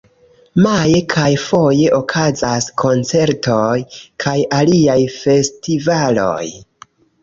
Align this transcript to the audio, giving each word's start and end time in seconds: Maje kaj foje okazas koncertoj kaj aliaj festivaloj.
Maje 0.67 1.01
kaj 1.13 1.27
foje 1.43 1.91
okazas 1.99 2.71
koncertoj 2.85 3.79
kaj 4.27 4.37
aliaj 4.65 5.01
festivaloj. 5.23 6.47